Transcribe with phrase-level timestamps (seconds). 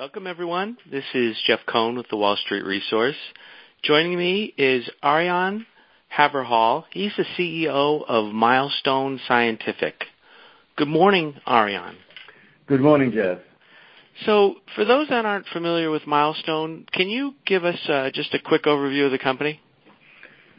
[0.00, 0.78] Welcome, everyone.
[0.90, 3.18] This is Jeff Cohen with The Wall Street Resource.
[3.82, 5.66] Joining me is Arjan
[6.10, 6.84] Haverhals.
[6.90, 10.06] He's the CEO of Milestone Scientific.
[10.76, 11.96] Good morning, Arjan.
[12.66, 13.40] Good morning, Jeff.
[14.24, 18.38] So, for those that aren't familiar with Milestone, can you give us uh, just a
[18.38, 19.60] quick overview of the company?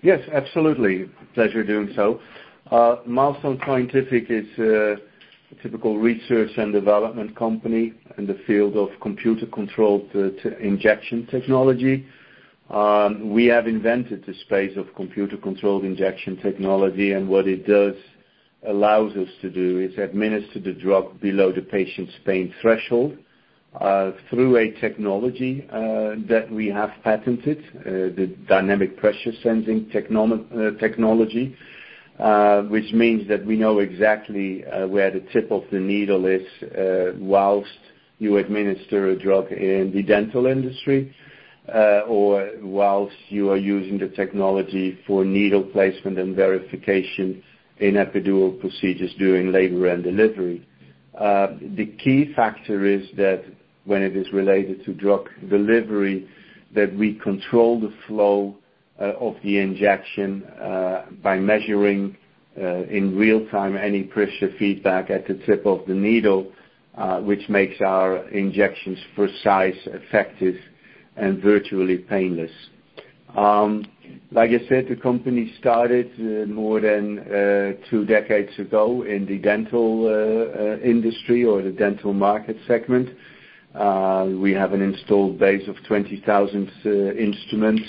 [0.03, 1.09] Yes, absolutely.
[1.33, 2.19] Pleasure doing so.
[2.69, 4.97] Uh, Milestone Scientific is a
[5.55, 10.09] typical research and development company in the field of computer-controlled
[10.59, 12.05] injection technology.
[12.69, 17.95] Um, we have invented the space of computer-controlled injection technology, and what it does
[18.67, 23.17] allows us to do is administer the drug below the patient's pain threshold
[23.79, 31.55] uh, through a technology uh, that we have patented, uh, the dynamic pressure sensing technology,
[32.21, 36.43] Uh, which means that we know exactly uh, where the tip of the needle is
[36.77, 37.79] uh, whilst
[38.19, 41.15] you administer a drug in the dental industry,
[42.07, 47.41] or whilst you are using the technology for needle placement and verification
[47.79, 50.63] in epidural procedures during labor and delivery.
[51.13, 53.45] The key factor is that
[53.85, 56.29] when it is related to drug delivery,
[56.75, 58.57] that we control the flow
[59.01, 62.15] Uh, of the injection uh, by measuring
[62.55, 66.51] uh, in real time any pressure feedback at the tip of the needle,
[67.21, 70.53] which makes our injections precise, effective,
[71.15, 72.51] and virtually painless.
[73.35, 73.87] Um,
[74.31, 80.05] like I said, the company started more than two decades ago in the dental
[80.83, 83.09] industry or the dental market segment.
[84.39, 86.71] We have an installed base of 20,000
[87.17, 87.87] instruments,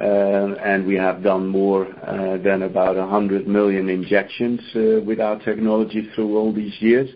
[0.00, 6.10] and we have done more uh, than about 100 million injections uh, with our technology
[6.14, 7.08] through all these years.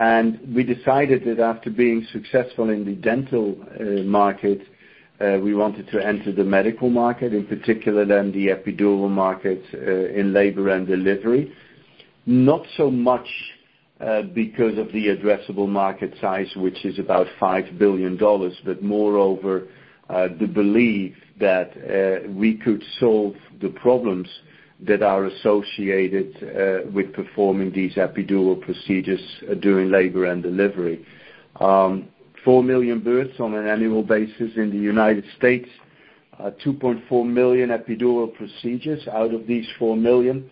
[0.00, 4.62] And we decided that after being successful in the dental uh, market,
[5.42, 10.68] we wanted to enter the medical market, in particular then the epidural market in labor
[10.68, 11.52] and delivery.
[12.24, 13.26] Not so much
[14.32, 18.16] because of the addressable market size, which is about $5 billion,
[18.64, 19.66] but moreover,
[20.08, 24.26] Uh, the belief that uh, we could solve the problems
[24.80, 29.20] that are associated uh, with performing these epidural procedures
[29.60, 31.04] during labor and delivery.
[31.60, 32.08] Um,
[32.42, 35.68] 4 million births on an annual basis in the United States,
[36.40, 40.48] 2.4 million epidural procedures out of these 4 million.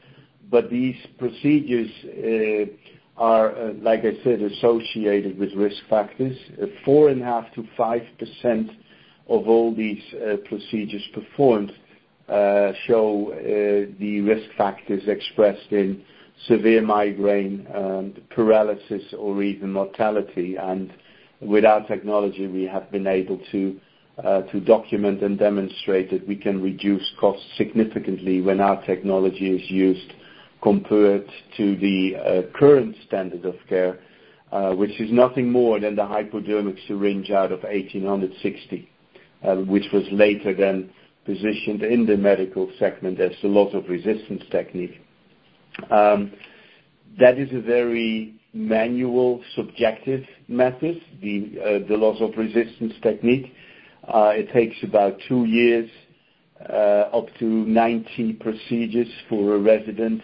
[0.70, 1.90] These procedures
[3.16, 6.36] are, like I said, associated with risk factors.
[6.84, 8.76] 4.5%-5%
[9.28, 11.72] of all these uh, procedures performed
[12.28, 16.02] uh, show uh, the risk factors expressed in
[16.48, 20.56] severe migraine, um, paralysis, or even mortality.
[20.56, 20.92] And
[21.40, 23.80] with our technology, we have been able to
[24.64, 30.12] document and demonstrate that we can reduce costs significantly when our technology is used
[30.62, 34.00] compared to the current standard of care,
[34.74, 38.88] which is nothing more than the hypodermic syringe out of 1860,
[39.46, 40.90] Uh, which was later then
[41.24, 45.00] positioned in the medical segment as the loss of resistance technique.
[45.88, 46.32] Um,
[47.20, 53.52] that is a very manual, subjective method, the uh, loss of resistance technique.
[54.08, 55.88] Uh, it takes about two years,
[56.68, 60.22] up to 90 procedures for a resident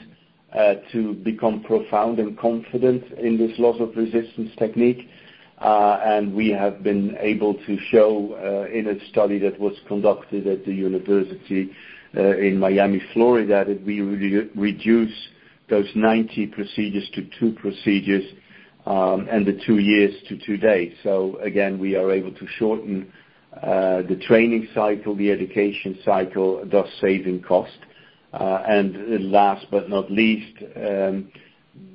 [0.90, 5.08] to become profound and confident in this loss of resistance technique.
[5.62, 10.64] Uh, we have been able to show uh, in a study that was conducted at
[10.64, 11.70] the University
[12.16, 15.14] uh, in Miami, Florida, that we reduce
[15.70, 18.24] those 90 procedures to two procedures,
[18.86, 20.92] um, and the two years to two days.
[21.04, 23.12] So again, we are able to shorten
[23.52, 27.78] the training cycle, the education cycle, thus saving cost.
[28.32, 31.30] Uh and last but not least, um,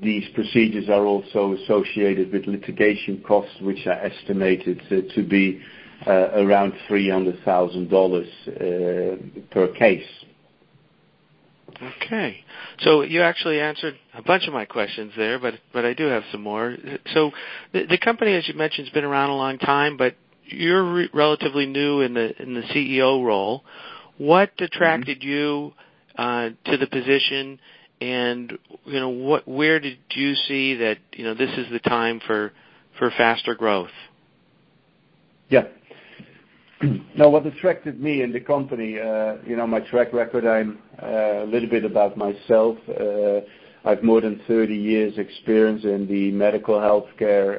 [0.02, 4.82] these procedures are also associated with litigation costs, which are estimated
[5.14, 5.62] to be
[6.06, 10.08] uh, around $300,000 uh, per case.
[11.82, 12.44] Okay.
[12.80, 16.42] So you actually answered a bunch of my questions there, but I do have some
[16.42, 16.76] more.
[17.14, 17.32] So
[17.74, 20.16] the company, as you mentioned, has been around a long time, but
[20.46, 23.64] you're relatively new in the CEO role.
[24.18, 24.66] What mm-hmm.
[24.66, 25.74] attracted you
[26.18, 27.60] uh, to the position,
[28.00, 32.52] where did you see that you know, this is the time for
[32.98, 33.90] for faster growth?
[35.50, 35.68] Yeah.
[37.16, 41.44] Now, what attracted me in the company, uh, you know, my track record, I'm uh
[41.44, 42.78] a little bit about myself.
[43.84, 47.50] I've more than 30 years experience in the medical healthcare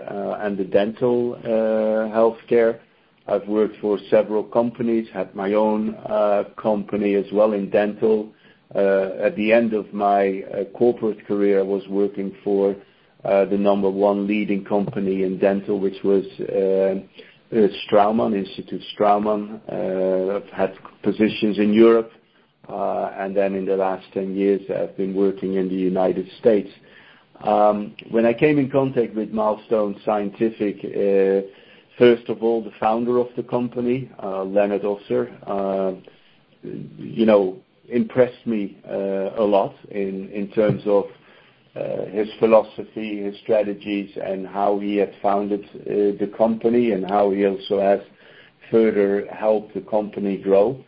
[0.44, 2.78] and the dental healthcare.
[3.26, 5.96] I've worked for several companies, had my own
[6.56, 8.32] company as well in dental.
[8.74, 12.76] Uh, at the end of my uh, corporate career, I was working for
[13.24, 16.24] uh, the number one leading company in dental, which was
[17.50, 19.60] Straumann, Institut Straumann.
[19.72, 22.12] I've had positions in Europe.
[22.68, 26.70] And then in the last 10 years, I've been working in the United States.
[27.40, 30.82] Um, when I came in contact with Milestone Scientific,
[31.96, 35.32] first of all, the founder of the company, Leonard Osser,
[37.88, 41.04] impressed me uh, a lot in in terms of
[41.76, 47.30] uh, his philosophy, his strategies, and how he had founded uh, the company, and how
[47.30, 48.00] he also has
[48.70, 50.82] further helped the company grow.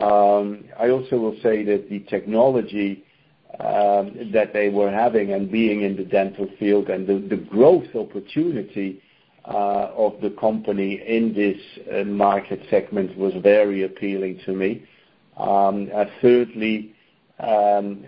[0.00, 3.04] Um, I also will say that the technology
[3.60, 9.00] um, that they were having and being in the dental field and the growth opportunity
[9.44, 14.84] of the company in this market segment was very appealing to me.
[15.36, 16.94] Um, uh, thirdly,
[17.40, 18.04] um,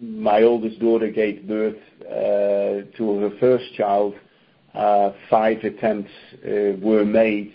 [0.00, 4.14] my oldest daughter gave birth uh, to her first child.
[4.74, 6.10] Uh, five attempts
[6.44, 7.54] were made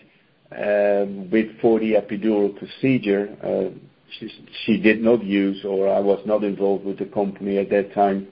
[0.51, 3.73] um, before the epidural procedure.
[4.65, 8.27] She did not use, or I was not involved with the company at that time,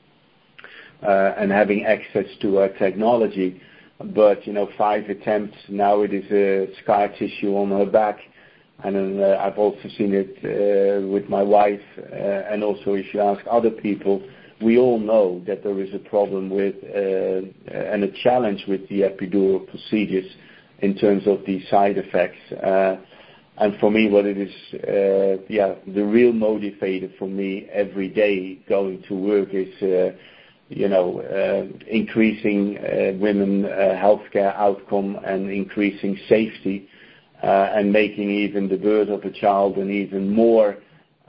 [1.02, 3.62] and having access to our technology.
[4.04, 8.20] But you know, Five attempts, now it is a scar tissue on her back.
[8.84, 11.80] Uh, I've also seen it uh, with my wife.
[11.98, 14.22] Uh, and also, if you ask other people,
[14.62, 19.68] we all know that there is a problem with, and a challenge with the epidural
[19.70, 20.30] procedures
[20.80, 22.40] in terms of the side effects.
[23.56, 24.54] And for me, what it is,
[25.50, 30.14] yeah, the real motivator for me every day going to work is
[30.70, 31.20] you know,
[31.88, 32.76] increasing
[33.20, 36.88] women healthcare outcome and increasing safety,
[37.44, 40.78] and making even the birth of a child an even more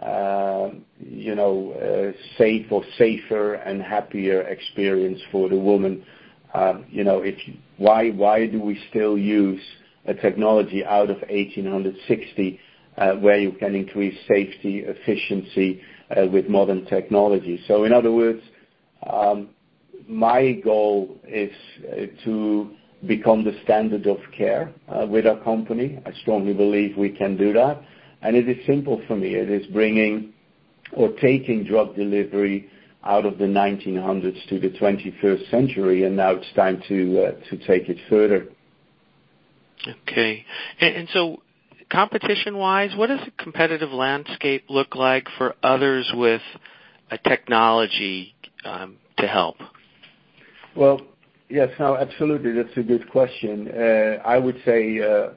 [0.00, 6.04] uh you know uh safe or safer and happier experience for the woman.
[6.52, 7.34] Um, you know, if
[7.78, 9.60] why why do we still use
[10.06, 12.60] a technology out of 1860,
[13.20, 15.80] where you can increase safety, efficiency
[16.32, 17.60] with modern technology?
[17.66, 18.40] So in other words,
[20.08, 21.50] my goal is
[22.24, 22.70] to
[23.06, 25.98] become the standard of care uh, with our company.
[26.06, 27.82] I strongly believe we can do that.
[28.22, 29.34] And it is simple for me.
[29.34, 30.32] It is bringing
[30.92, 32.70] or taking drug delivery
[33.04, 37.90] out of the 1900s to the 21st century, and now it's time uh, to take
[37.90, 38.46] it further.
[39.86, 40.46] Okay.
[40.80, 41.42] And and so
[41.90, 46.42] Competition-wise, what does the competitive landscape look like for others with
[47.10, 49.56] a technology um, to help?
[50.74, 51.00] Well,
[51.54, 51.70] yes.
[51.78, 52.52] No, absolutely.
[52.52, 53.68] That's a good question.
[53.68, 55.30] Uh, I would say uh,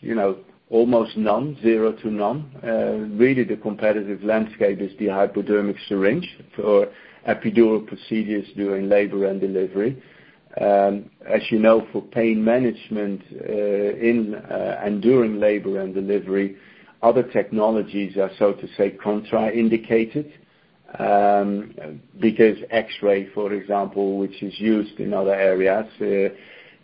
[0.00, 0.38] you know,
[0.70, 2.50] almost none, zero to none.
[2.62, 6.88] Uh, really, the competitive landscape is the hypodermic syringe for
[7.28, 10.02] epidural procedures during labor and delivery.
[10.60, 14.34] Um, as you know, for pain management uh, in
[14.84, 16.56] and during labor and delivery,
[17.02, 20.32] other technologies are, so to say, contraindicated.
[20.98, 26.34] Um, because X-ray, for example, which is used in other areas, uh,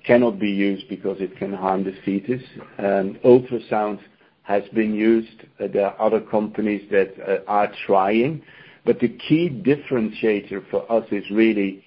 [0.05, 2.43] cannot be used because it can harm the fetus.
[2.79, 4.01] Um, ultrasound
[4.43, 5.45] has been used.
[5.61, 8.43] Uh, there are other companies that uh, are trying.
[8.85, 11.85] But the key differentiator for us is really,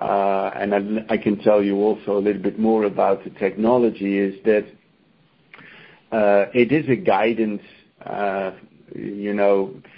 [0.00, 4.64] and I can tell you also a little bit more about the technology, is that
[6.54, 7.60] it is a guidance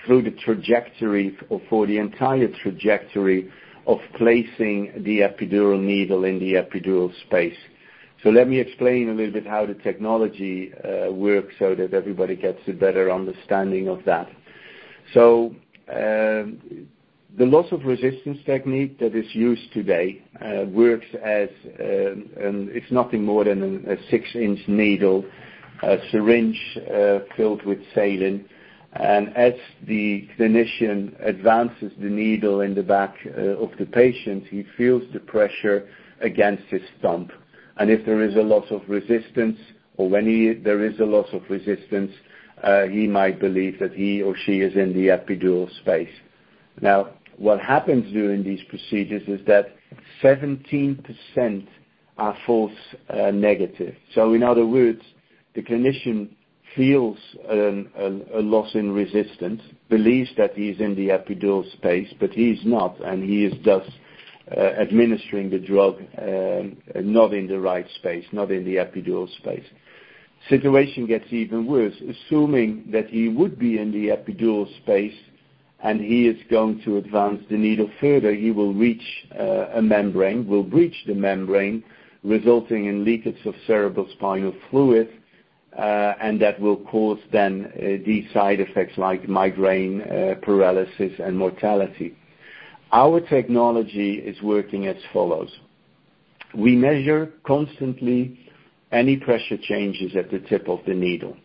[0.05, 3.51] through the trajectory or for the entire trajectory
[3.87, 7.57] of placing the epidural needle in the epidural space.
[8.23, 12.37] So let me explain a little bit how the technology uh, works so that everybody
[12.37, 14.29] gets a better understanding of that.
[15.13, 15.57] So
[15.93, 16.89] um,
[17.37, 21.49] the loss of resistance technique that is used today uh, works as,
[21.81, 25.25] um, it's nothing more than a six-inch needle,
[25.83, 26.61] a syringe
[26.95, 28.45] uh, filled with saline.
[28.95, 29.55] And as
[29.87, 35.21] the clinician advances the needle in the back uh, of the patient, he feels the
[35.21, 35.89] pressure
[36.21, 37.31] against his thumb.
[37.79, 39.59] And if there is a loss of resistance,
[39.97, 42.13] or when there is a loss of resistance,
[42.63, 46.13] uh, he might believe that he or she is in the epidural space.
[46.81, 49.75] Now, what happens during these procedures is that
[50.23, 51.67] 17%
[52.19, 52.73] are false
[53.09, 53.95] uh, negative.
[54.15, 55.01] So in other words,
[55.55, 56.29] the clinician
[56.77, 62.99] feels a loss in resistance, believes that he's in the epidural space, but he's not,
[63.05, 63.87] and he is thus
[64.57, 69.65] uh, administering the drug uh, not in the right space, not in the epidural space.
[70.49, 71.95] Situation gets even worse.
[72.01, 75.15] Assuming that he would be in the epidural space
[75.85, 79.03] and he is going to advance the needle further, he will reach
[79.39, 81.83] uh, a membrane, will breach the membrane,
[82.25, 85.09] resulting in leakage of cerebrospinal fluid,
[85.77, 91.37] Uh, and that will cause then uh, these side effects like migraine, uh, paralysis, and
[91.37, 92.15] mortality.
[92.93, 95.51] Our technology is working as follows.
[96.55, 98.39] We measure constantly
[98.91, 101.39] any pressure changes at the tip of the needle.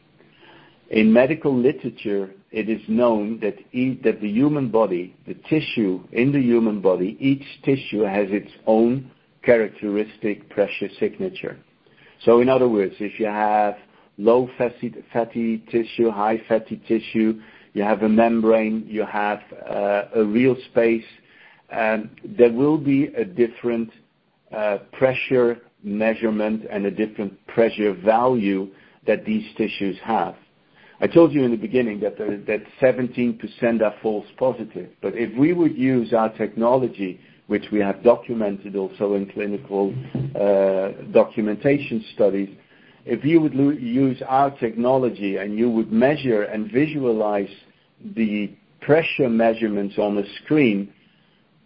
[0.89, 6.81] In medical literature, it is known that the human body, the tissue in the human
[6.81, 9.09] body, each tissue has its own
[9.43, 11.57] characteristic pressure signature.
[12.25, 13.77] So in other words, if you have
[14.17, 17.39] low fatty tissue, high fatty tissue,
[17.73, 21.05] you have a membrane, you have uh, a real space,
[21.69, 23.89] there will be a different
[24.55, 28.69] uh, pressure measurement and a different pressure value
[29.05, 30.35] that these tissues have.
[30.99, 32.17] I told you in the beginning that
[32.81, 34.89] 17% are false positive.
[35.01, 39.93] But if we would use our technology, which we have documented also in clinical
[40.35, 42.49] uh, documentation studies,
[43.07, 47.49] if you would use our technology and you would measure and visualize
[48.15, 50.93] the pressure measurements on the screen,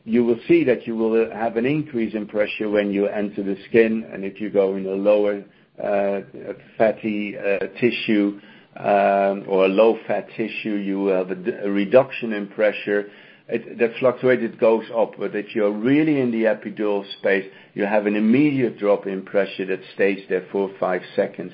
[0.05, 3.57] you will see that you will have an increase in pressure when you enter the
[3.67, 5.43] skin, and if you go in a lower
[5.83, 6.21] uh,
[6.77, 8.39] fatty uh, tissue
[8.77, 13.09] um, or a low-fat tissue, you will have a reduction in pressure.
[13.51, 15.13] That fluctuates, it goes up.
[15.17, 19.81] If you're really in the epidural space, you have an immediate drop in pressure that
[19.93, 21.51] stays there for five seconds.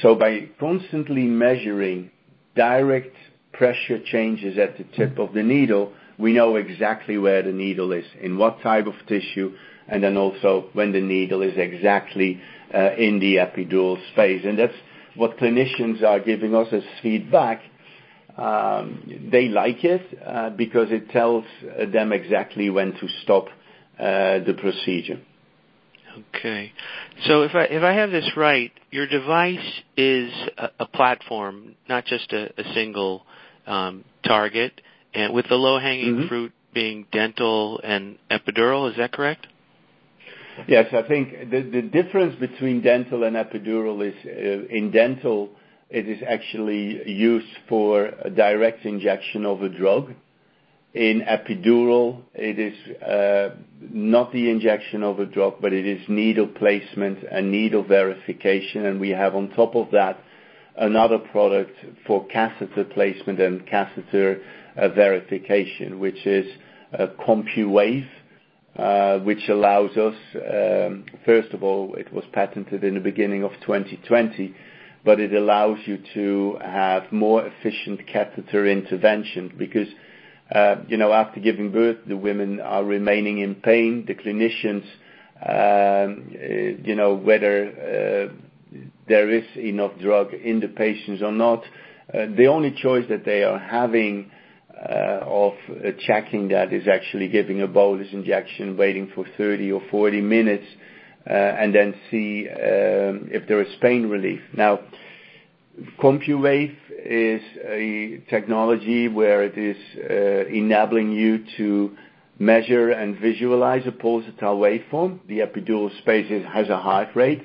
[0.00, 2.10] So by constantly measuring
[2.54, 3.16] direct
[3.52, 8.04] pressure changes at the tip of the needle, we know exactly where the needle is,
[8.20, 9.56] in what type of tissue,
[9.88, 12.40] and then also when the needle is exactly
[12.72, 14.42] uh, in the epidural space.
[14.44, 14.74] And that's
[15.16, 17.62] what clinicians are giving us as feedback.
[18.36, 21.44] Um, they like it uh, because it tells
[21.92, 23.46] them exactly when to stop
[23.98, 25.20] uh, the procedure.
[26.36, 26.72] Okay.
[27.26, 30.32] So if I have this right, your device is
[30.78, 33.24] a platform, not just a single
[33.66, 34.80] um, target,
[35.12, 36.28] and with the low-hanging mm-hmm.
[36.28, 38.90] fruit being dental and epidural.
[38.90, 39.46] Is that correct?
[40.68, 40.92] Yes.
[40.92, 45.50] I think the difference between dental and epidural is, uh, in dental,
[45.90, 50.12] it is actually used for a direct injection of a drug.
[50.92, 56.46] In epidural, it is uh not the injection of a drug, but it is needle
[56.46, 58.86] placement and needle verification.
[58.86, 60.18] And we have on top of that,
[60.76, 61.76] another product
[62.06, 64.40] for catheter placement and catheter
[64.76, 66.46] verification, which is
[66.92, 68.06] CompuWave,
[68.76, 70.14] uh, which allows us,
[71.24, 74.54] first of all, it was patented in the beginning of 2020,
[75.04, 79.88] but it allows you to have more efficient catheter intervention because
[80.54, 84.04] uh you know, after giving birth, the women are remaining in pain.
[84.06, 84.84] The clinicians,
[85.42, 88.30] um uh you know whether
[89.08, 91.62] there is enough drug in the patients or not,
[92.12, 94.30] the only choice that they are having
[94.80, 95.54] of
[96.00, 100.66] checking that is actually giving a bolus injection, waiting for 30 or 40 minutes,
[101.28, 104.40] Uh, then see um, if there is pain relief.
[104.54, 104.80] Now,
[105.98, 111.96] CompuWave is a technology where it is uh, enabling you to
[112.38, 115.20] measure and visualize a pulsatile waveform.
[115.26, 117.42] The epidural space has a heart rate,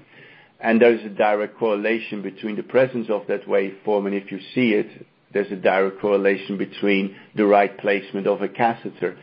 [0.59, 4.73] and there's a direct correlation between the presence of that waveform, and if you see
[4.73, 9.17] it, there's a direct correlation between the right placement of a catheter.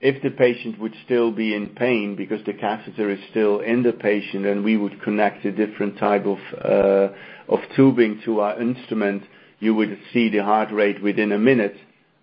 [0.00, 3.92] If the patient would still be in pain because the catheter is still in the
[3.92, 7.08] patient, and we would connect a different type of uh
[7.48, 9.22] of tubing to our instrument,
[9.60, 11.76] you would see the heart rate within a minute.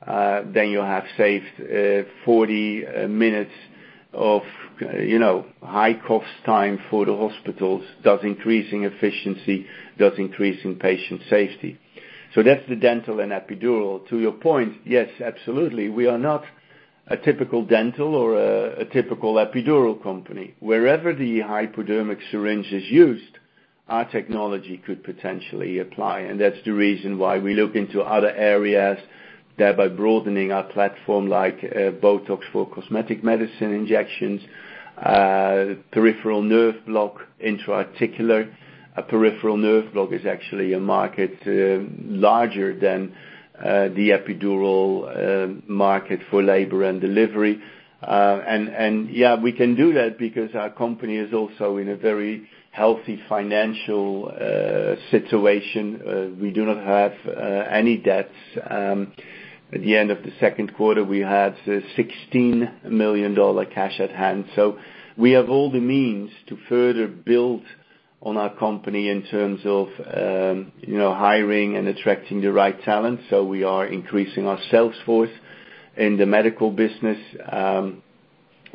[0.06, 1.46] Uh, then you have saved
[2.26, 3.52] 40 minutes
[4.14, 4.42] of
[5.00, 9.66] you know, high cost time for the hospitals, thus increasing efficiency,
[9.98, 11.80] thus increasing patient safety.
[12.34, 14.08] So that's the dental and epidural.
[14.10, 15.90] To your point, yes, absolutely.
[15.90, 16.44] We are not
[17.12, 20.56] a typical dental or a typical epidural company.
[20.60, 23.38] Wherever the hypodermic syringe is used,
[23.88, 28.98] our technology could potentially apply, and that's the reason why we look into other areas,
[29.58, 34.42] thereby broadening our platform like uh, Botox for cosmetic medicine injections,
[34.98, 38.48] uh, peripheral nerve block, intra-articular
[38.96, 43.16] a peripheral nerve block is actually a market uh, larger than
[43.62, 47.62] the epidural market for labor and delivery.
[48.02, 51.96] Uh and and yeah, we can do that because our company is also in a
[51.96, 56.38] very healthy financial uh situation.
[56.42, 57.14] We do not have
[57.70, 58.34] any debts.
[58.70, 59.14] Um
[59.74, 64.46] at the end of the second quarter, we had $16 million cash at hand.
[64.54, 64.78] So
[65.18, 67.62] we have all the means to further build
[68.22, 73.20] on our company in terms of um you know hiring and attracting the right talent.
[73.30, 75.32] So we are increasing our sales force
[75.98, 77.18] in the medical business.
[77.52, 78.04] Um,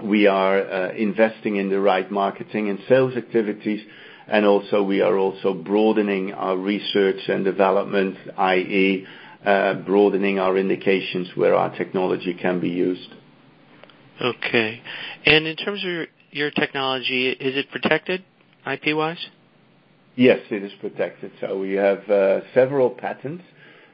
[0.03, 3.81] we are uh, investing in the right marketing and sales activities,
[4.29, 9.07] and also we are also broadening our research and development, i.e.,
[9.45, 13.09] uh, broadening our indications where our technology can be used.
[14.21, 14.83] Okay.
[15.25, 18.25] And in terms of your technology, is it protected
[18.67, 19.25] IP-wise?
[20.17, 21.31] Yes, it is protected.
[21.43, 22.01] So we have
[22.55, 23.45] several patents.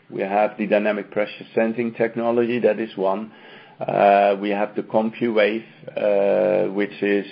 [0.09, 3.33] We have the dynamic pressure sensing technology, that is one.
[3.81, 5.65] Uh we have the CompuWave,
[5.97, 7.27] uh, which is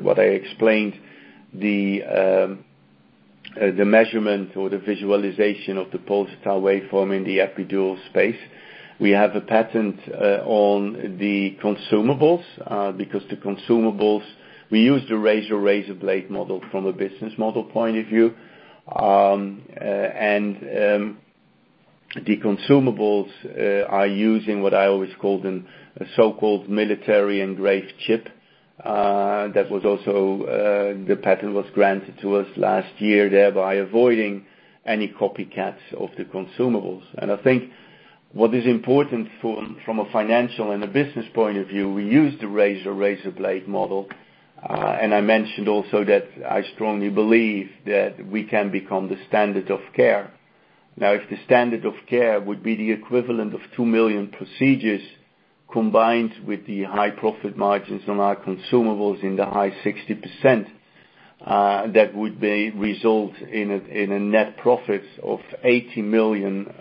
[0.00, 0.94] what I explained,
[1.52, 2.64] the um
[3.60, 8.38] uh the measurement or the visualization of the pulsatile waveform in the epidural space.
[9.00, 9.98] We have a patent
[10.46, 14.22] on the consumables, uh because the consumables,
[14.72, 18.34] we use the razor razor blade model from a business model point of view.
[18.90, 21.18] Um, uh, and um,
[22.24, 28.30] the consumables uh, are using what I always call a so-called military engraved chip.
[28.82, 34.46] Uh, that was also the patent was granted to us last year, thereby avoiding
[34.86, 37.04] any copycats of the consumables.
[37.18, 37.70] And I think
[38.32, 42.48] what is important from a financial and a business point of view, we use the
[42.48, 44.08] razor razor blade model.
[44.68, 50.30] I mentioned also that I strongly believe that we can become the standard of care.
[50.96, 55.02] Now, if the standard of care would be the equivalent of 2 million procedures
[55.72, 60.68] combined with the high profit margins on our consumables in the high 60%,
[61.44, 63.72] uh that would be result in
[64.12, 66.72] a net profit of $80 million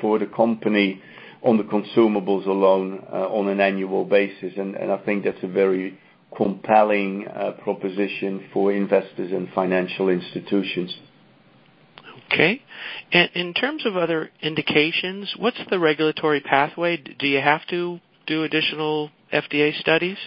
[0.00, 1.02] for the company
[1.42, 4.52] on the consumables alone on an annual basis.
[4.58, 5.98] I think that's a very
[6.36, 10.96] compelling uh, proposition for investors and financial institutions.
[12.32, 12.62] Okay.
[13.12, 16.96] And in terms of other indications, what's the regulatory pathway?
[16.96, 20.18] Do you have to do additional FDA studies?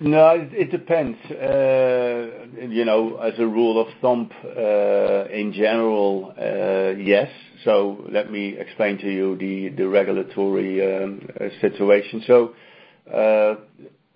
[0.00, 1.18] No, it depends.
[1.30, 7.30] Uh you know, as a rule of thumb, uh, in general, uh, yes.
[7.64, 11.26] So let me explain to you the regulatory um,
[11.60, 12.22] situation.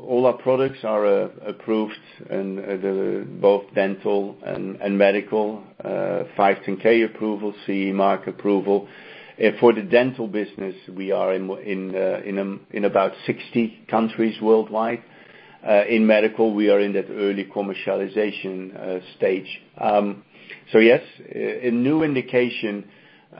[0.00, 1.98] All our products are uh, approved
[2.30, 8.86] in uh, both dental and medical, uh, 510 approval, CE mark approval.
[9.58, 15.02] For the dental business, we are in um, about 60 countries worldwide.
[15.88, 19.60] In medical, we are in that early commercialization stage.
[19.78, 20.22] Um
[20.72, 21.02] so yes,
[21.34, 22.88] a new indication,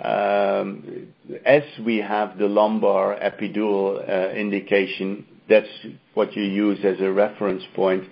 [0.03, 1.09] um,
[1.47, 5.69] as we have the lumbar epidural indication, that's
[6.15, 8.05] what you use as a reference point.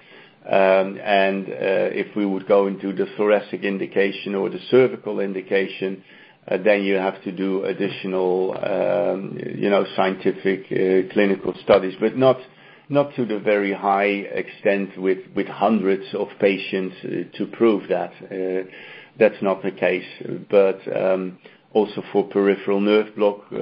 [0.48, 6.04] Um and uh if we would go into the thoracic indication or the cervical indication,
[6.48, 9.16] then you have to do additional uh
[9.64, 10.68] you know, scientific
[11.12, 12.38] clinical studies, but not
[12.88, 14.04] not to the very high
[14.42, 15.18] extent with
[15.48, 16.94] hundreds of patients
[17.36, 18.12] to prove that.
[19.18, 20.04] That's not the case.
[21.76, 23.58] Also for peripheral nerve block, uh,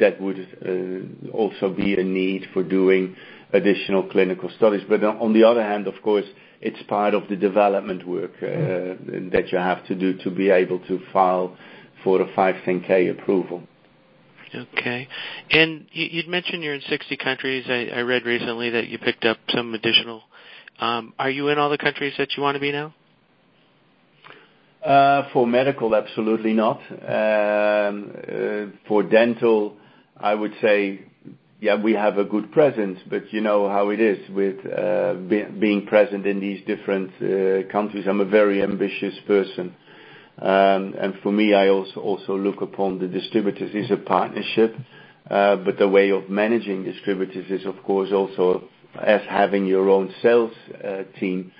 [0.00, 3.14] that would uh, also be a need for doing
[3.52, 4.80] additional clinical studies.
[4.88, 6.24] But on the other hand, of course,
[6.62, 8.96] it's part of the development work uh,
[9.34, 11.54] that you have to do to be able to file
[12.02, 13.62] for a 510 approval.
[14.54, 15.06] Okay.
[15.50, 17.66] And you'd mentioned you're in 60 countries.
[17.68, 20.22] I read recently that you picked up some additional.
[20.78, 22.94] Um, are you in all the countries that you want to be now?
[24.82, 26.80] For medical, absolutely not.
[26.90, 29.76] Um, uh, for dental,
[30.16, 31.02] I would say,
[31.60, 35.14] yeah, we have a good presence, but you know how it is with uh,
[35.58, 38.06] being present in these different uh, countries.
[38.08, 39.74] I'm a very ambitious person.
[40.40, 44.76] Um and for me, I also also look upon the distributors as a partnership.
[45.28, 48.64] Uh but the way of managing distributors is, of course, also
[48.94, 50.52] as having your own sales
[51.18, 51.52] team.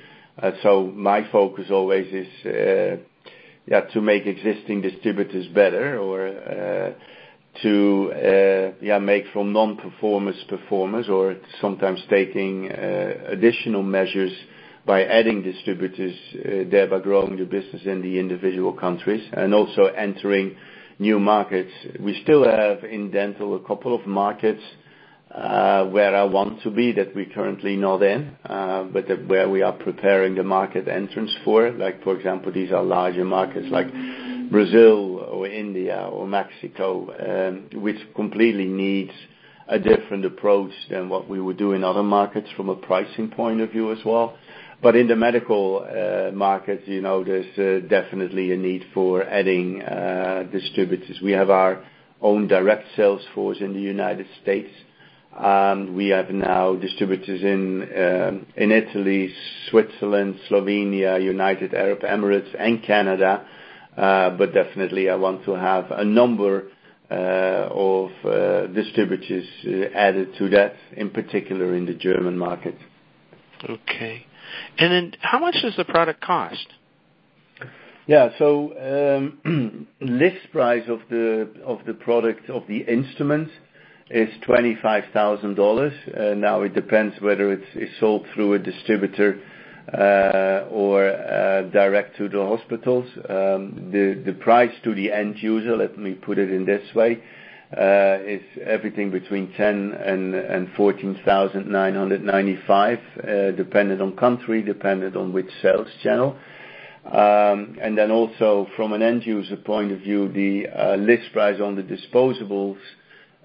[0.63, 6.93] So my focus always is uh to make existing distributors better or uh
[7.63, 14.33] to uh make from non-performers performers, or sometimes taking additional measures
[14.87, 20.55] by adding distributors, uh thereby growing the business in the individual countries and also entering
[21.01, 21.73] new markets.
[21.99, 24.63] We still have in dental a couple of markets
[25.31, 29.73] where I want to be that we're currently not in, uh but where we are
[29.73, 31.71] preparing the market entrance for.
[31.71, 33.89] Like for example, these are larger markets like
[34.51, 36.89] Brazil or India or Mexico,
[37.29, 39.13] um which completely needs
[39.69, 43.61] a different approach than what we would do in other markets from a pricing point
[43.61, 44.37] of view as well.
[44.81, 50.45] But in the medical uh, market, you know, there's definitely a need for adding uh
[50.51, 51.21] distributors.
[51.21, 51.85] We have our
[52.23, 54.71] own direct sales force in the United States.
[55.33, 59.33] We have now distributors in in Italy,
[59.71, 63.47] Switzerland, Slovenia, United Arab Emirates, and Canada.
[63.97, 66.71] Uh but definitely I want to have a number
[67.11, 68.11] of
[68.75, 69.47] distributors
[69.95, 72.77] added to that, in particular in the German market.
[73.69, 74.27] Okay.
[74.79, 76.67] And then how much does the product cost?
[78.07, 78.31] Yeah.
[78.39, 78.73] So
[79.21, 83.55] um list price of the of the product, of the instrument is
[84.13, 86.37] $25,000.
[86.39, 89.39] Now it depends whether it's sold through a distributor
[90.71, 93.07] or direct to the hospitals.
[93.29, 97.21] Um the price to the end user, let me put it in this way,
[97.77, 106.37] uh is everything between $10,000 and $14,995, dependent on country, dependent on which sales channel.
[107.05, 110.67] Um and then also from an end user point of view, the
[110.99, 112.79] list price on the disposables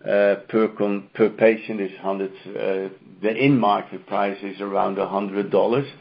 [0.04, 0.68] per
[1.14, 2.92] per patient is $100.
[3.22, 5.92] The in-market price is around $100.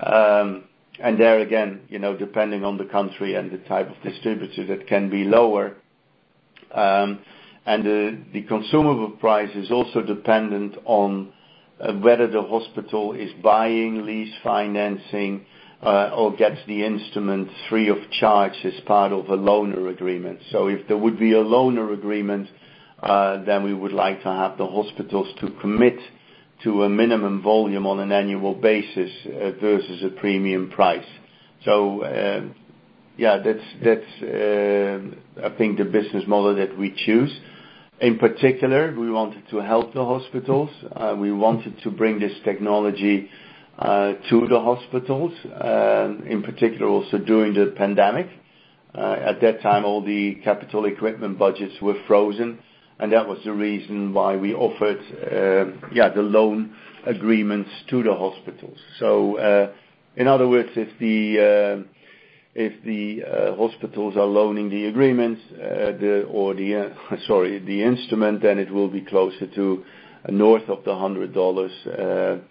[0.00, 0.64] Um
[1.00, 4.86] and there again, you know, depending on the country and the type of distributor, that
[4.86, 5.76] can be lower.
[6.74, 7.20] Um
[7.64, 7.84] and
[8.32, 11.32] the consumable price is also dependent on
[12.00, 15.46] whether the hospital is buying lease financing
[15.82, 20.40] or gets the instrument free of charge as part of a loaner agreement.
[20.50, 22.48] So if there would be a loaner agreement,
[23.02, 25.98] Uh, then we would like to have the hospitals to commit
[26.62, 31.06] to a minimum volume on an annual basis uh, versus a premium price.
[31.64, 32.42] So uh
[33.16, 37.30] yeah, that's that's uh, I think the business model that we choose.
[38.00, 40.70] In particular, we wanted to help the hospitals.
[41.18, 43.28] We wanted to bring this technology
[43.78, 48.28] to the hospitals, um, in particular also during the pandemic.
[48.94, 52.58] At that time, all the capital equipment budgets were frozen,
[53.00, 55.00] that was the reason why we offered
[55.32, 56.74] uh yeah the loan
[57.06, 58.78] agreements to the hospitals.
[58.98, 59.72] So uh
[60.16, 61.84] in other words, if the
[62.54, 66.92] if the uh hospitals are loaning the agreements, the or the
[67.26, 69.84] sorry the instrument, then it will be closer to
[70.28, 71.86] north of the $100.
[71.86, 72.42] Uh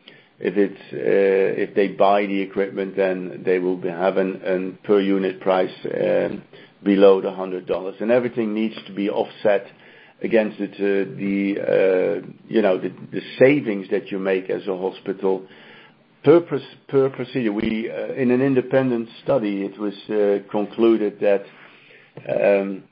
[0.43, 5.39] if it's if they buy the equipment, then they will be have a per unit
[5.39, 5.75] price
[6.83, 8.01] below the $100.
[8.01, 9.67] And everything needs to be offset
[10.21, 10.65] against uh, uh
[12.47, 15.47] you know the savings that you make as a hospital
[16.23, 17.51] per procedure.
[17.51, 21.45] We uh, in an independent study, it was uh, concluded that
[22.29, 22.83] um,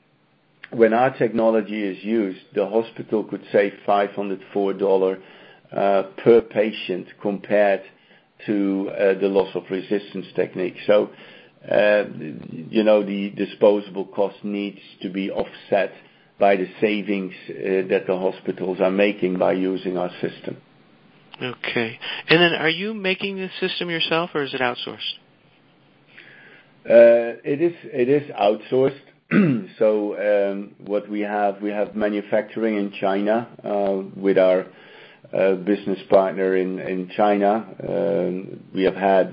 [0.72, 5.20] when our technology is used, the hospital could save $504
[6.16, 7.82] per patient compared
[8.46, 8.90] to
[9.20, 10.76] the loss of resistance technique.
[10.86, 11.10] So
[11.70, 12.04] uh
[12.50, 15.92] you know the disposable cost needs to be offset
[16.40, 20.56] by the savings uh, that the hospitals are making by using our system.
[21.40, 21.98] Okay.
[22.28, 25.14] And then are you making this system yourself or is it outsourced?
[26.86, 29.00] Uh it is outsourced.
[29.78, 34.66] So um what we have, we have manufacturing in China, uh, with our
[35.32, 37.64] uh, business partner in China.
[37.88, 39.28] Um, we have had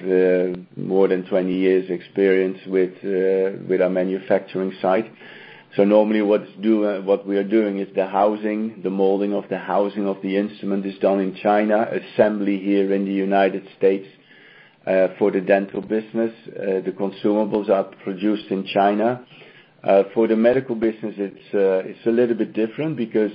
[0.77, 2.93] more than 20 years experience with
[3.67, 5.11] with our manufacturing site.
[5.77, 10.07] So normally uh, what we are doing is the housing, the molding of the housing
[10.07, 14.07] of the instrument is done in China, assembly here in the United States,
[14.87, 16.33] uh, for the dental business.
[16.47, 19.23] Uh, the consumables are produced in China.
[20.15, 23.31] For the medical business, it's a little bit different because,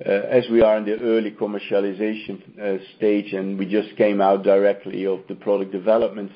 [0.00, 5.20] as we are in the early commercialization stage, and we just came out directly of
[5.28, 6.32] the product development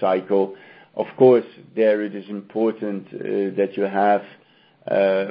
[0.00, 0.56] cycle,
[0.96, 4.22] of course, there it is important that you have,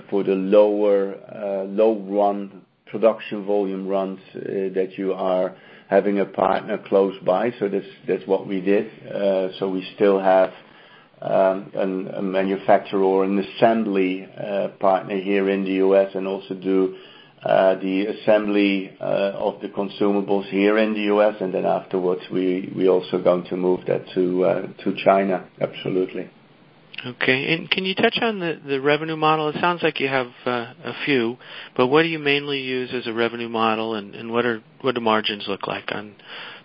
[0.10, 5.56] for the lower uh low run production volume runs, that you are
[5.90, 7.52] having a partner close by.
[7.60, 8.88] So that's that's what we did.
[9.08, 10.52] Uh so we still have
[11.22, 16.12] um a manufacturer or an assembly uh partner here in the U.S.
[16.14, 16.96] and also do
[17.44, 22.72] uh the assembly uh of the consumables here in the U.S., and then afterwards, we,
[22.76, 25.48] we also going to move that to uh to China.
[25.60, 26.30] Absolutely.
[27.06, 27.54] Okay.
[27.54, 29.50] And can you touch on the revenue model?
[29.50, 31.38] It sounds like you have a few,
[31.76, 35.02] but what do you mainly use as a revenue model, and what are what do
[35.02, 36.16] margins look like on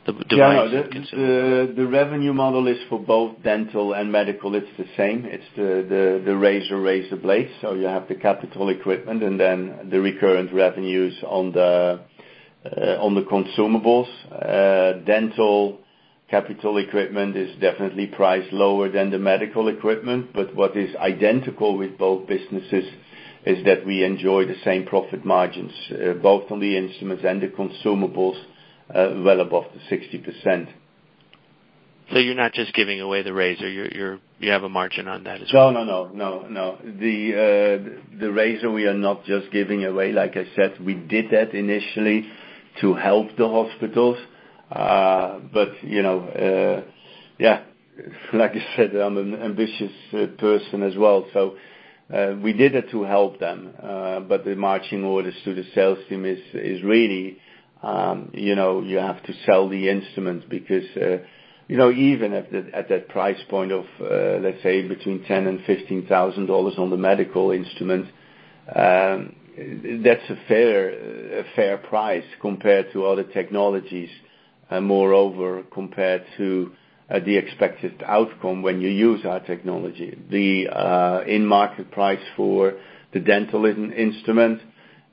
[0.07, 1.77] the device and consumables?
[1.77, 4.55] The revenue model is for both dental and medical.
[4.55, 5.27] It's the same.
[5.27, 7.51] It's the razor razor blades.
[7.61, 12.01] So you have the capital equipment and then the recurrent revenues on the
[12.65, 14.09] uh on the consumables.
[15.05, 15.82] Dental
[16.33, 20.33] capital equipment is definitely priced lower than the medical equipment.
[20.35, 22.87] But what is identical with both businesses
[23.45, 25.73] is that we enjoy the same profit margins,
[26.23, 28.43] both on the instruments and the consumables,
[28.95, 30.69] well above the 60%.
[32.13, 35.41] So you're not just giving away the razor, you you have a margin on that
[35.41, 35.71] as well?
[35.73, 35.85] No.
[35.85, 36.79] No no no no.
[36.83, 40.13] The uh the razor we are not just giving away.
[40.13, 42.27] Like I said, we did that initially
[42.81, 44.19] to help the hospitals.
[47.39, 47.63] Yeah,
[48.33, 49.93] like I said, I'm an ambitious
[50.39, 51.27] person as well.
[51.33, 51.57] So
[52.13, 53.73] uh we did it to help them.
[53.83, 57.39] Uh but the marching orders to the sales team is is really,
[57.83, 61.19] um you know, you have to sell the instrument because uh
[61.69, 66.91] you know, even at that price point of, let's say between $10,000 and $15,000 on
[66.91, 68.07] the medical instrument,
[68.75, 69.35] um
[70.05, 70.77] that's a fair
[71.41, 74.11] uh fair price compared to other technologies,
[74.81, 76.73] moreover, compared to
[77.25, 80.17] the expected outcome when you use our technology.
[80.31, 82.75] The in-market price for
[83.13, 84.61] the dental instrument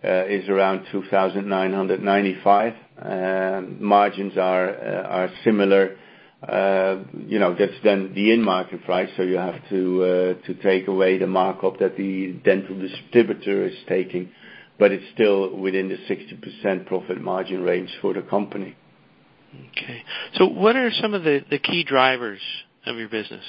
[0.03, 3.79] is around $2,995.
[3.79, 5.97] Margins are uh are similar.
[6.41, 10.87] Uh you know, that's then the in-market price, so you have to uh to take
[10.87, 14.29] away the markup that the dental distributor is taking,
[14.77, 18.75] but it's still within the 60% profit margin range for the company.
[19.71, 20.03] Okay.
[20.35, 22.41] So what are some of the the key drivers
[22.85, 23.43] of your business?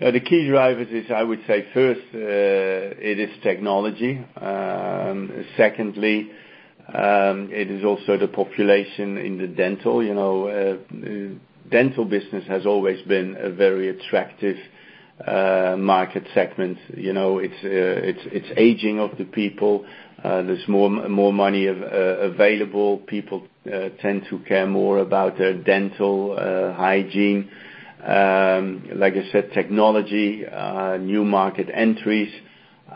[0.00, 4.18] Uh, the key drivers is, I would say first, uh, it is technology.
[4.36, 6.30] Um, secondly,
[6.88, 10.02] um, it is also the population in the dental.
[10.02, 14.56] You know, uh, dental business has always been a very attractive
[15.24, 16.76] uh, market segment.
[16.96, 19.86] You know, it's it's it's aging of the people.
[20.22, 22.98] There's more money available.
[22.98, 23.46] People
[24.00, 26.36] tend to care more about their dental
[26.76, 27.50] hygiene.
[28.04, 30.44] Um, like I said, technology,
[31.00, 32.32] new market entries,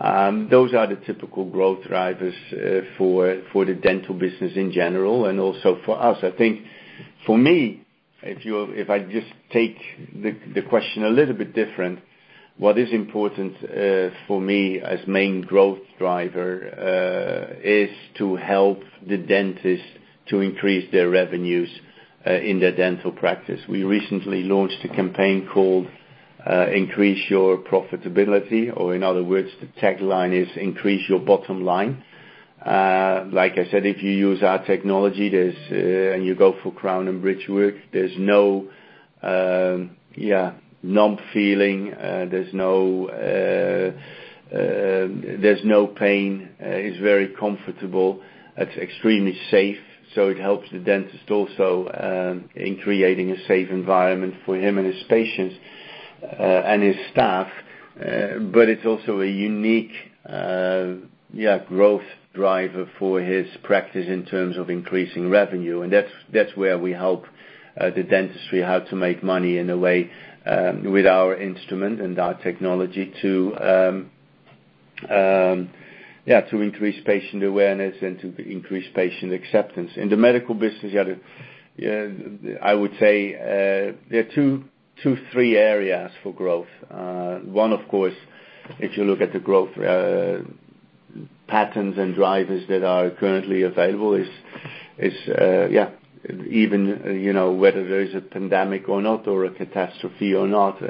[0.00, 5.26] Um those are the typical growth drivers uh for for the dental business in general,
[5.26, 6.18] and also for us.
[6.22, 6.60] I think
[7.26, 7.82] for me,
[8.22, 9.76] if you if I just take
[10.22, 11.98] the the question a little bit different,
[12.58, 13.56] what is important
[14.26, 16.50] for me as main growth driver,
[16.90, 19.90] uh is to help the dentist
[20.30, 21.68] to increase their revenues
[22.26, 23.60] in their dental practice.
[23.68, 25.86] We recently launched a campaign called
[26.46, 32.02] Increase Your Profitability, or in other words, the tagline is Increase Your Bottom Line.
[32.66, 37.08] Like I said, if you use our technology, there's uh and you go for crown
[37.08, 38.68] and bridge work, there's no
[39.22, 43.92] um yeah numb feeling, uh there's no uh
[44.50, 46.50] there's no pain.
[46.58, 48.22] It's very comfortable.
[48.56, 49.78] It's extremely safe,
[50.14, 54.86] so it helps the dentist also uh, in creating a safe environment for him and
[54.86, 55.54] his patients,
[56.22, 57.48] uh, and his staff.
[57.98, 59.90] Uh but it's also a unique
[60.28, 60.92] uh
[61.32, 62.02] yeah, growth
[62.34, 65.82] driver for his practice in terms of increasing revenue.
[65.82, 67.24] And that's that's where we help
[67.80, 70.10] uh, the dentistry how to make money in a way,
[70.46, 74.10] um, with our instrument and our technology to um,
[75.10, 75.70] um,
[76.60, 79.90] increase patient awareness and to increase patient acceptance.
[79.96, 80.92] In the medical business,
[81.76, 82.08] Yeah,
[82.62, 84.64] I would say, uh, there are two,
[85.32, 86.66] three areas for growth.
[86.90, 88.14] Uh, one, of course,
[88.80, 90.38] if you look at the growth uh,
[91.46, 94.28] patterns and drivers that are currently available is,
[95.70, 95.90] yeah,
[96.50, 100.48] even uh you know, whether there is a pandemic or not, or a catastrophe or
[100.48, 100.82] not,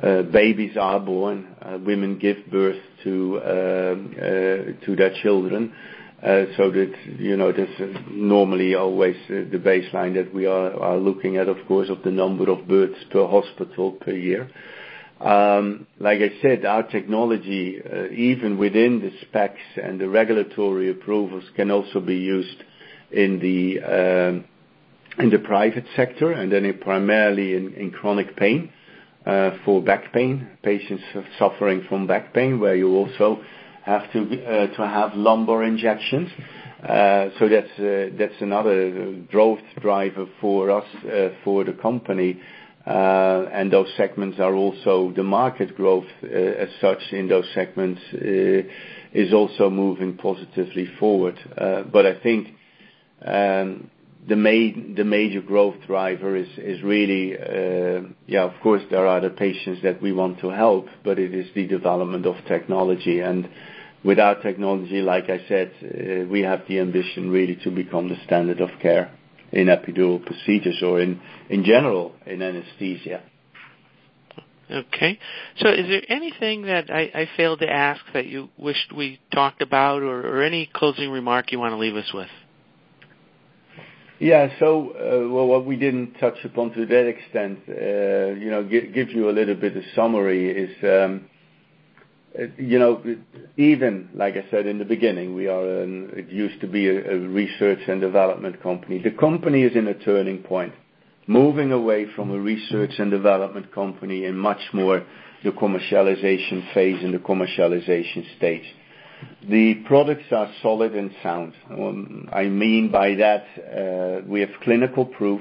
[0.00, 5.72] babies are born, women give birth to uh uh to their children.
[6.22, 11.36] Uh, so that, you know, that's normally always the baseline that we are are looking
[11.36, 14.48] at, of course, of the number of births per hospital per year.
[15.20, 17.80] Um like I said, our technology,
[18.12, 22.62] even within the specs and the regulatory approvals, can also be used
[23.10, 24.44] in the
[25.18, 28.70] in the private sector, and then primarily in chronic pain,
[29.64, 31.02] for back pain, patients
[31.38, 33.42] suffering from back pain, where you also
[33.84, 36.28] have to uh, to have lumbar injections.
[36.82, 40.86] Uh so that's uh that's another growth driver for us,
[41.44, 42.40] for the company.
[42.84, 49.32] Uh and those segments are also the market growth as such in those segments is
[49.32, 51.38] also moving positively forward.
[51.56, 52.48] Uh but I think
[54.28, 60.00] the major growth driver is really, uh yeah of course, there are the patients that
[60.00, 63.20] we want to help, but it is the development of technology.
[64.04, 68.60] With our technology, like I said, we have the ambition really to become the standard
[68.60, 69.12] of care
[69.52, 73.22] in epidural procedures or in, in general in anesthesia.
[74.70, 75.18] Okay.
[75.58, 80.02] So is there anything that I failed to ask that you wished we talked about
[80.02, 82.28] or any closing remark you want to leave us with?
[84.22, 84.50] Yeah.
[84.60, 89.28] So what we didn't touch upon to that extent, uh you know, g give you
[89.28, 91.28] a little bit of summary is, um
[92.38, 92.92] uh you know,
[93.56, 97.18] even like I said in the beginning, we are an it used to be a
[97.40, 99.02] research and development company.
[99.02, 100.74] The company is in a turning point,
[101.26, 104.98] moving away from a research and development company and much more
[105.42, 108.68] the commercialization phase and the commercialization stage.
[109.48, 111.52] The products are solid and sound.
[111.70, 115.40] Um, I mean by that, uh, we have clinical proof.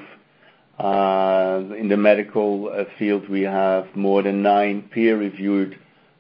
[0.80, 5.78] Uh, in the medical uh, field, we have more than nine peer-reviewed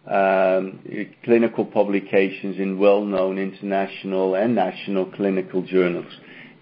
[0.07, 0.79] um,
[1.23, 6.11] clinical publications in well-known international and national clinical journals.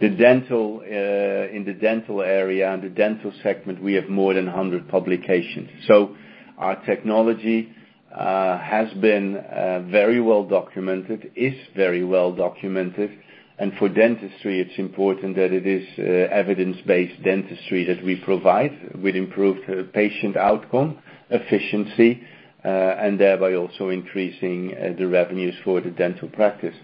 [0.01, 5.69] In the dental area and the dental segment, we have more than 100 publications.
[5.87, 6.15] So
[6.57, 7.73] our technology
[8.15, 13.11] Uh, has been uh, very well documented, is very well documented.
[13.59, 19.15] And for dentistry, it's important that it is uh, evidence-based dentistry that we provide with
[19.15, 19.61] improved
[19.93, 20.97] patient outcome,
[21.29, 22.21] efficiency,
[22.63, 26.75] and thereby also increasing the revenues for the dental practice.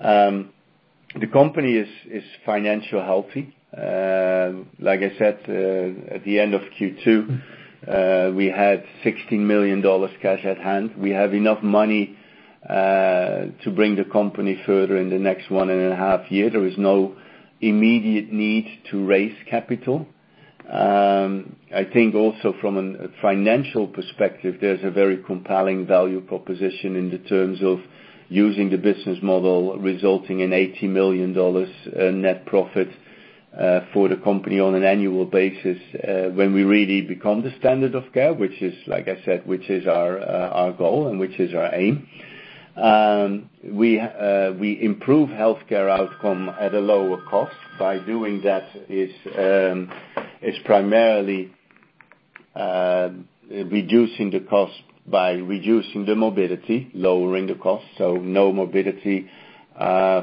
[0.00, 0.50] Um
[1.18, 3.54] the company is financially healthy.
[3.76, 5.38] Uh like I said,
[6.16, 7.42] at the end of Q2,
[7.86, 9.82] we had $16 million
[10.20, 10.94] cash at hand.
[10.96, 12.16] We have enough money
[12.68, 16.50] uh to bring the company further in the next one and a half year.
[16.50, 17.16] There is no
[17.62, 20.06] immediate need to raise capital.
[20.70, 27.10] Um I think also from a financial perspective, there's a very compelling value proposition in
[27.10, 27.78] the terms of
[28.28, 31.32] using the business model resulting in $80 million
[32.22, 32.88] net profit
[33.58, 37.96] Uh, for the company on an annual basis uh, when we really become the standard
[37.96, 41.36] of care, which is, like I said, which is our uh, our goal and which
[41.40, 42.06] is our aim.
[42.76, 43.98] Um we
[44.80, 47.56] improve healthcare outcome at a lower cost.
[47.76, 49.90] By doing that is um
[50.40, 51.50] is primarily
[52.54, 57.84] um, reducing the cost by reducing the morbidity, lowering the cost.
[57.98, 59.28] So no morbidity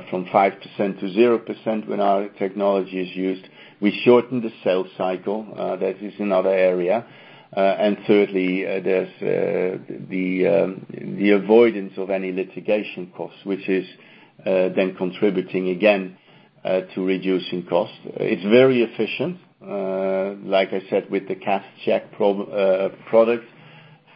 [0.10, 3.48] from 5% to 0% when our technology is used.
[3.82, 5.48] We shorten the sales cycle.
[5.58, 7.06] Uh, that is another area.
[7.56, 9.78] Uh and thirdly, uh, there's uh
[10.54, 10.86] um,
[11.20, 13.88] the avoidance of any litigation costs, which is
[14.46, 16.18] uh, then contributing again
[16.94, 17.94] to reducing cost.
[18.18, 19.38] It's very efficient.
[20.46, 22.12] Like I said, with the CathCheck
[23.08, 23.46] product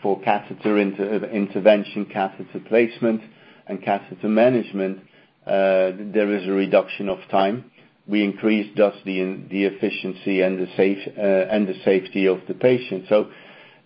[0.04, 3.22] for catheter intervention, catheter placement,
[3.68, 5.00] and catheter management,
[5.46, 7.72] there is a reduction of time.
[8.08, 9.20] We increase thus the
[9.66, 13.06] efficiency uh, and the safety of the patient.
[13.10, 13.30] So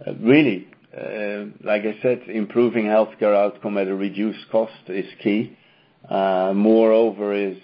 [0.05, 5.57] uh really, uh, like I said, improving healthcare outcome at a reduced cost is key.
[6.09, 7.57] Uh, moreover is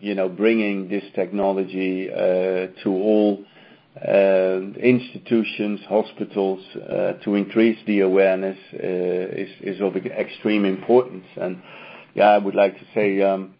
[0.00, 3.44] you know bringing this technology to all
[4.80, 6.62] institutions, hospitals,
[7.24, 11.26] to increase the awareness is of extreme importance.
[12.26, 13.54] I would like to say, um,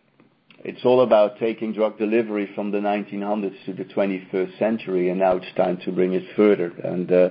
[0.64, 5.36] it's all about taking drug delivery from the 1900s to the 21st century, and now
[5.36, 6.72] it's time to bring it further.
[6.84, 7.30] And uh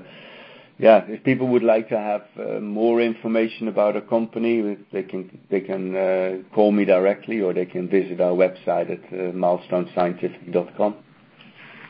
[0.79, 5.95] yeah, if people would like to have uh, more information about our company, they can
[5.95, 10.95] uh, call me directly, or they can visit our website at uh, milestonescientific.com.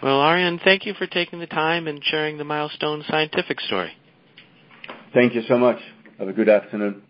[0.02, 3.91] Well, Arjan, thank you for taking the time and sharing the Milestone Scientific story.
[5.13, 5.80] Thank you so much.
[6.19, 7.02] Have a good afternoon.